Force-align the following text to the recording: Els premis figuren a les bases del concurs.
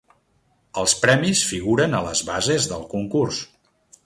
Els 0.83 0.95
premis 1.03 1.43
figuren 1.49 1.93
a 1.99 2.01
les 2.09 2.25
bases 2.31 2.67
del 2.73 2.89
concurs. 2.97 3.45